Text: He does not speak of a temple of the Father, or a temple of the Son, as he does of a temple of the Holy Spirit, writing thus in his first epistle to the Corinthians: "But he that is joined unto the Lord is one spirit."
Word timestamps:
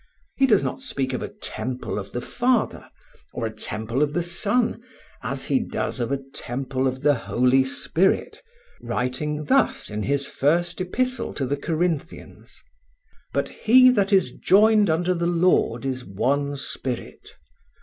He 0.35 0.47
does 0.47 0.63
not 0.63 0.81
speak 0.81 1.13
of 1.13 1.21
a 1.21 1.27
temple 1.27 1.99
of 1.99 2.11
the 2.11 2.21
Father, 2.21 2.89
or 3.33 3.45
a 3.45 3.53
temple 3.53 4.01
of 4.01 4.13
the 4.13 4.23
Son, 4.23 4.81
as 5.21 5.45
he 5.45 5.59
does 5.59 5.99
of 5.99 6.11
a 6.11 6.19
temple 6.33 6.87
of 6.87 7.03
the 7.03 7.13
Holy 7.13 7.63
Spirit, 7.63 8.41
writing 8.81 9.45
thus 9.45 9.91
in 9.91 10.01
his 10.01 10.25
first 10.25 10.81
epistle 10.81 11.35
to 11.35 11.45
the 11.45 11.55
Corinthians: 11.55 12.63
"But 13.31 13.49
he 13.49 13.91
that 13.91 14.11
is 14.11 14.31
joined 14.31 14.89
unto 14.89 15.13
the 15.13 15.27
Lord 15.27 15.85
is 15.85 16.03
one 16.03 16.55
spirit." 16.55 17.35